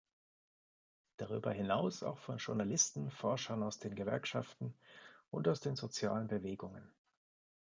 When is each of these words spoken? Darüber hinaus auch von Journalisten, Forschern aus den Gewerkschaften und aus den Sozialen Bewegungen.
Darüber 1.17 1.51
hinaus 1.51 2.01
auch 2.01 2.17
von 2.17 2.37
Journalisten, 2.39 3.11
Forschern 3.11 3.61
aus 3.61 3.77
den 3.77 3.93
Gewerkschaften 3.93 4.73
und 5.29 5.47
aus 5.47 5.59
den 5.59 5.75
Sozialen 5.75 6.27
Bewegungen. 6.27 6.91